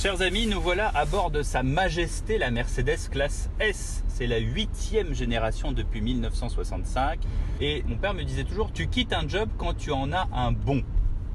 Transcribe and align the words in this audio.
Chers 0.00 0.22
amis, 0.22 0.46
nous 0.46 0.62
voilà 0.62 0.88
à 0.88 1.04
bord 1.04 1.30
de 1.30 1.42
Sa 1.42 1.62
Majesté 1.62 2.38
la 2.38 2.50
Mercedes 2.50 3.10
classe 3.10 3.50
S. 3.60 4.02
C'est 4.08 4.26
la 4.26 4.38
huitième 4.38 5.12
génération 5.12 5.72
depuis 5.72 6.00
1965. 6.00 7.20
Et 7.60 7.82
mon 7.86 7.98
père 7.98 8.14
me 8.14 8.22
disait 8.22 8.44
toujours, 8.44 8.72
tu 8.72 8.86
quittes 8.86 9.12
un 9.12 9.28
job 9.28 9.50
quand 9.58 9.74
tu 9.74 9.90
en 9.90 10.10
as 10.14 10.26
un 10.32 10.52
bon. 10.52 10.82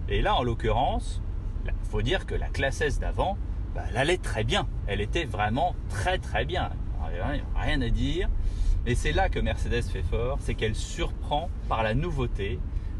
Et 0.09 0.23
là, 0.23 0.33
en 0.33 0.41
l'occurrence, 0.41 1.21
il 1.67 1.73
faut 1.91 2.01
dire 2.01 2.25
que 2.25 2.33
la 2.33 2.47
classe 2.47 2.81
S 2.81 2.97
d'avant, 2.97 3.37
bah, 3.75 3.83
elle 3.91 3.97
allait 3.97 4.17
très 4.17 4.43
bien. 4.43 4.67
Elle 4.87 4.99
était 4.99 5.25
vraiment 5.25 5.75
très 5.89 6.17
très 6.17 6.43
bien. 6.43 6.71
Rien 7.55 7.81
à 7.81 7.89
dire. 7.89 8.29
Et 8.87 8.95
c'est 8.95 9.11
là 9.11 9.29
que 9.29 9.37
Mercedes 9.37 9.83
fait 9.83 10.01
fort, 10.01 10.39
c'est 10.41 10.55
qu'elle 10.55 10.73
surprend 10.73 11.51
par 11.69 11.83
la 11.83 11.93
nouveauté, 11.93 12.57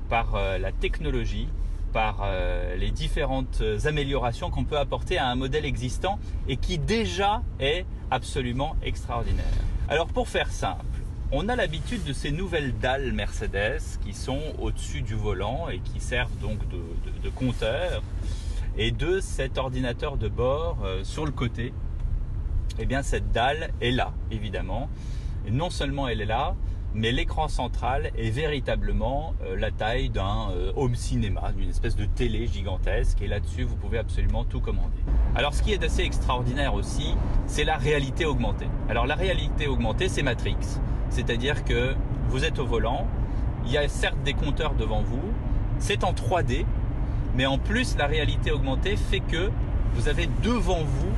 par 0.09 0.35
euh, 0.35 0.59
la 0.59 0.71
technologie, 0.71 1.49
par 1.95 2.23
euh, 2.25 2.75
les 2.75 2.91
différentes 2.91 3.63
améliorations 3.85 4.49
qu'on 4.51 4.65
peut 4.65 4.77
apporter 4.77 5.17
à 5.17 5.27
un 5.27 5.35
modèle 5.35 5.63
existant 5.63 6.19
et 6.49 6.57
qui 6.57 6.77
déjà 6.77 7.41
est 7.61 7.85
absolument 8.11 8.75
extraordinaire. 8.83 9.45
Alors 9.87 10.07
pour 10.07 10.27
faire 10.27 10.51
simple, 10.51 10.83
on 11.31 11.47
a 11.47 11.55
l'habitude 11.55 12.03
de 12.03 12.11
ces 12.11 12.31
nouvelles 12.31 12.77
dalles 12.79 13.13
Mercedes 13.13 13.79
qui 14.05 14.11
sont 14.11 14.41
au-dessus 14.59 15.03
du 15.03 15.15
volant 15.15 15.69
et 15.69 15.79
qui 15.79 16.01
servent 16.01 16.37
donc 16.41 16.59
de, 16.67 17.29
compteur 17.29 18.03
et 18.77 18.91
de 18.91 19.21
cet 19.21 19.57
ordinateur 19.57 20.17
de 20.17 20.27
bord 20.27 20.79
euh, 20.83 21.01
sur 21.05 21.25
le 21.25 21.31
côté. 21.31 21.73
Eh 22.77 22.85
bien 22.85 23.03
cette 23.03 23.31
dalle 23.31 23.71
est 23.79 23.91
là 23.91 24.11
évidemment. 24.31 24.89
Et 25.47 25.51
non 25.51 25.69
seulement 25.69 26.09
elle 26.09 26.19
est 26.19 26.25
là, 26.25 26.55
mais 26.95 27.11
l'écran 27.11 27.49
central 27.49 28.11
est 28.17 28.29
véritablement 28.29 29.33
euh, 29.43 29.57
la 29.57 29.69
taille 29.69 30.09
d'un 30.09 30.49
euh, 30.51 30.71
home 30.77 30.95
cinéma, 30.95 31.51
d'une 31.51 31.69
espèce 31.69 31.97
de 31.97 32.05
télé 32.05 32.47
gigantesque 32.47 33.21
et 33.21 33.27
là-dessus 33.27 33.63
vous 33.63 33.75
pouvez 33.75 33.97
absolument 33.97 34.45
tout 34.45 34.61
commander. 34.61 34.97
Alors 35.35 35.53
ce 35.53 35.61
qui 35.61 35.73
est 35.73 35.83
assez 35.83 36.03
extraordinaire 36.03 36.73
aussi, 36.73 37.13
c'est 37.47 37.65
la 37.65 37.75
réalité 37.75 38.25
augmentée. 38.25 38.69
Alors 38.87 39.05
la 39.05 39.15
réalité 39.15 39.67
augmentée 39.67 40.07
c'est 40.07 40.23
Matrix, 40.23 40.55
c'est-à-dire 41.09 41.65
que 41.65 41.93
vous 42.29 42.45
êtes 42.45 42.59
au 42.59 42.65
volant, 42.65 43.07
il 43.65 43.73
y 43.73 43.77
a 43.77 43.89
certes 43.89 44.23
des 44.23 44.33
compteurs 44.33 44.73
devant 44.73 45.01
vous, 45.01 45.33
c'est 45.79 46.05
en 46.05 46.13
3D, 46.13 46.65
mais 47.35 47.45
en 47.45 47.57
plus 47.57 47.97
la 47.97 48.07
réalité 48.07 48.51
augmentée 48.51 48.95
fait 48.95 49.19
que 49.19 49.51
vous 49.95 50.07
avez 50.07 50.29
devant 50.43 50.83
vous 50.83 51.11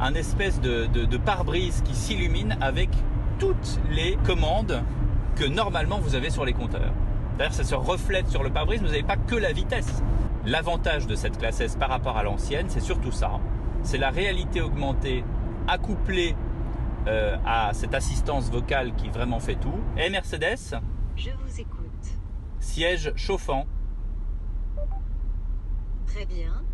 un 0.00 0.12
espèce 0.14 0.60
de, 0.60 0.84
de 0.86 1.16
pare-brise 1.16 1.82
qui 1.82 1.94
s'illumine 1.94 2.58
avec 2.60 2.90
toutes 3.38 3.80
les 3.90 4.16
commandes 4.26 4.82
que 5.36 5.44
normalement 5.44 5.98
vous 5.98 6.14
avez 6.14 6.30
sur 6.30 6.44
les 6.44 6.52
compteurs. 6.52 6.92
D'ailleurs, 7.36 7.54
ça 7.54 7.64
se 7.64 7.74
reflète 7.74 8.28
sur 8.28 8.42
le 8.42 8.50
pare-brise, 8.50 8.80
vous 8.80 8.86
n'avez 8.86 9.04
pas 9.04 9.16
que 9.16 9.36
la 9.36 9.52
vitesse. 9.52 10.02
L'avantage 10.44 11.06
de 11.06 11.14
cette 11.14 11.38
classe 11.38 11.60
S 11.60 11.76
par 11.76 11.88
rapport 11.88 12.16
à 12.16 12.22
l'ancienne, 12.22 12.66
c'est 12.68 12.80
surtout 12.80 13.12
ça. 13.12 13.38
C'est 13.82 13.98
la 13.98 14.10
réalité 14.10 14.60
augmentée 14.60 15.24
accouplée 15.68 16.34
euh, 17.06 17.36
à 17.46 17.72
cette 17.74 17.94
assistance 17.94 18.50
vocale 18.50 18.94
qui 18.96 19.08
vraiment 19.08 19.38
fait 19.38 19.54
tout. 19.54 19.80
Et 19.96 20.10
Mercedes 20.10 20.80
Je 21.16 21.30
vous 21.30 21.60
écoute. 21.60 21.78
Siège 22.58 23.12
chauffant. 23.14 23.66
Très 26.06 26.26
bien. 26.26 26.64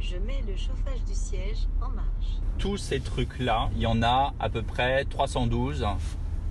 Je 0.00 0.16
mets 0.16 0.42
le 0.46 0.56
chauffage 0.56 1.04
du 1.04 1.14
siège 1.14 1.68
en. 1.80 1.85
Tous 2.66 2.78
ces 2.78 2.98
trucs-là, 2.98 3.70
il 3.76 3.82
y 3.82 3.86
en 3.86 4.02
a 4.02 4.34
à 4.40 4.48
peu 4.48 4.60
près 4.60 5.04
312 5.04 5.86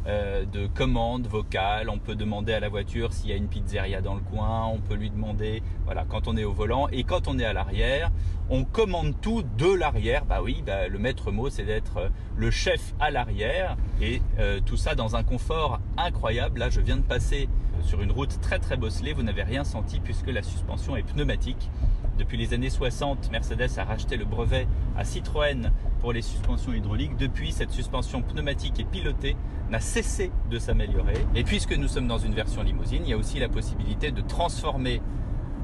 euh, 0.08 0.46
de 0.46 0.66
commandes 0.66 1.28
vocales. 1.28 1.90
On 1.90 1.98
peut 1.98 2.16
demander 2.16 2.54
à 2.54 2.62
la 2.62 2.70
voiture 2.70 3.12
s'il 3.12 3.32
y 3.32 3.34
a 3.34 3.36
une 3.36 3.50
pizzeria 3.50 4.00
dans 4.00 4.16
le 4.16 4.22
coin. 4.22 4.66
On 4.68 4.78
peut 4.78 4.94
lui 4.94 5.10
demander, 5.10 5.62
voilà, 5.84 6.06
quand 6.08 6.30
on 6.30 6.38
est 6.38 6.46
au 6.46 6.54
volant 6.54 6.88
et 6.88 7.04
quand 7.04 7.28
on 7.28 7.38
est 7.38 7.44
à 7.44 7.52
l'arrière, 7.52 8.12
on 8.50 8.64
commande 8.64 9.20
tout 9.20 9.44
de 9.58 9.70
l'arrière. 9.70 10.24
Bah 10.24 10.40
oui, 10.42 10.64
bah, 10.66 10.88
le 10.88 10.98
maître 11.00 11.34
mot, 11.34 11.50
c'est 11.50 11.66
d'être 11.66 12.10
le 12.38 12.50
chef 12.50 12.94
à 13.02 13.12
l'arrière 13.12 13.76
et 14.00 14.22
euh, 14.40 14.62
tout 14.66 14.78
ça 14.78 14.96
dans 14.96 15.18
un 15.18 15.24
confort 15.24 15.82
incroyable. 15.98 16.60
Là, 16.60 16.70
je 16.70 16.80
viens 16.80 16.96
de 16.96 17.02
passer 17.02 17.50
sur 17.82 18.02
une 18.02 18.14
route 18.14 18.40
très 18.40 18.60
très 18.60 18.78
bosselée. 18.78 19.12
Vous 19.12 19.24
n'avez 19.24 19.44
rien 19.44 19.66
senti 19.66 20.00
puisque 20.00 20.30
la 20.30 20.44
suspension 20.44 20.96
est 20.96 21.04
pneumatique. 21.04 21.70
Depuis 22.18 22.38
les 22.38 22.54
années 22.54 22.70
60, 22.70 23.30
Mercedes 23.30 23.78
a 23.78 23.84
racheté 23.84 24.16
le 24.16 24.24
brevet 24.24 24.68
à 24.96 25.04
Citroën 25.04 25.70
pour 26.06 26.14
les 26.14 26.22
suspensions 26.22 26.72
hydrauliques. 26.72 27.18
Depuis, 27.18 27.52
cette 27.52 27.72
suspension 27.72 28.22
pneumatique 28.22 28.80
et 28.80 28.84
pilotée 28.84 29.36
n'a 29.72 29.80
cessé 29.80 30.32
de 30.52 30.60
s'améliorer. 30.60 31.18
Et 31.34 31.44
puisque 31.44 31.76
nous 31.76 31.88
sommes 31.88 32.08
dans 32.08 32.20
une 32.20 32.36
version 32.36 32.62
limousine, 32.62 33.02
il 33.04 33.10
y 33.10 33.14
a 33.14 33.18
aussi 33.18 33.40
la 33.40 33.50
possibilité 33.50 34.12
de 34.12 34.22
transformer 34.22 35.02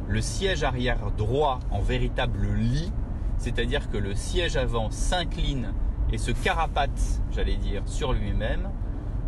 le 0.08 0.20
siège 0.20 0.64
arrière 0.64 1.12
droit 1.16 1.60
en 1.70 1.80
véritable 1.80 2.56
lit, 2.56 2.92
c'est-à-dire 3.38 3.88
que 3.92 3.98
le 4.00 4.16
siège 4.16 4.58
avant 4.58 4.90
s'incline 4.90 5.76
et 6.12 6.18
se 6.18 6.32
carapate, 6.32 7.22
j'allais 7.32 7.58
dire, 7.58 7.84
sur 7.86 8.12
lui-même 8.12 8.72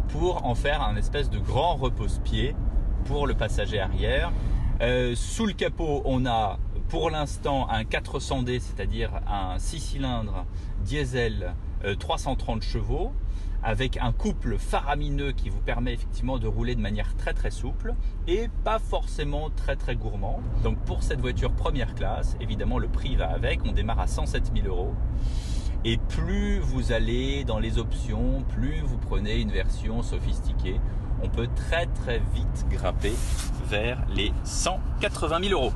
pour 0.07 0.47
en 0.47 0.55
faire 0.55 0.81
un 0.81 0.95
espèce 0.95 1.29
de 1.29 1.37
grand 1.37 1.75
repose-pied 1.75 2.55
pour 3.05 3.27
le 3.27 3.35
passager 3.35 3.79
arrière. 3.79 4.31
Euh, 4.81 5.13
sous 5.13 5.45
le 5.45 5.53
capot, 5.53 6.01
on 6.05 6.25
a 6.25 6.57
pour 6.89 7.09
l'instant 7.09 7.69
un 7.69 7.83
400D, 7.83 8.59
c'est-à-dire 8.59 9.11
un 9.27 9.57
6 9.59 9.79
cylindres 9.79 10.45
diesel 10.83 11.55
330 11.99 12.57
euh, 12.57 12.65
chevaux, 12.65 13.11
avec 13.63 13.97
un 13.97 14.11
couple 14.11 14.57
faramineux 14.57 15.31
qui 15.31 15.49
vous 15.49 15.61
permet 15.61 15.93
effectivement 15.93 16.37
de 16.37 16.47
rouler 16.47 16.75
de 16.75 16.81
manière 16.81 17.15
très 17.15 17.33
très 17.33 17.51
souple 17.51 17.95
et 18.27 18.49
pas 18.63 18.79
forcément 18.79 19.49
très 19.49 19.75
très 19.75 19.95
gourmand. 19.95 20.41
Donc 20.63 20.77
pour 20.79 21.01
cette 21.01 21.21
voiture 21.21 21.51
première 21.53 21.95
classe, 21.95 22.35
évidemment 22.41 22.77
le 22.77 22.89
prix 22.89 23.15
va 23.15 23.29
avec, 23.29 23.61
on 23.65 23.71
démarre 23.71 24.01
à 24.01 24.07
107 24.07 24.51
000 24.55 24.67
euros. 24.67 24.93
Et 25.85 25.97
plus 25.97 26.59
vous 26.59 26.91
allez 26.91 27.43
dans 27.43 27.59
les 27.59 27.77
options, 27.77 28.43
plus 28.49 28.81
vous 28.81 28.97
prenez 28.97 29.39
une 29.39 29.51
version 29.51 30.01
sophistiquée, 30.01 30.79
on 31.21 31.29
peut 31.29 31.49
très 31.55 31.87
très 31.87 32.19
vite 32.33 32.65
grimper 32.69 33.13
vers 33.65 34.05
les 34.09 34.31
180 34.43 35.39
000 35.41 35.61
euros. 35.61 35.73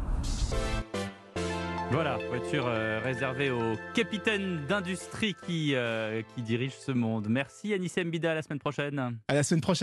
Voilà, 1.90 2.18
voiture 2.30 2.66
euh, 2.68 3.00
réservée 3.02 3.50
au 3.50 3.76
capitaine 3.94 4.66
d'industrie 4.68 5.36
qui, 5.46 5.74
euh, 5.74 6.22
qui 6.36 6.42
dirige 6.42 6.74
ce 6.74 6.92
monde. 6.92 7.28
Merci 7.30 7.74
Anissé 7.74 8.04
Mbida, 8.04 8.32
à 8.32 8.36
la 8.36 8.42
semaine 8.42 8.60
prochaine. 8.60 9.18
À 9.28 9.34
la 9.34 9.44
semaine 9.44 9.62
prochaine. 9.62 9.76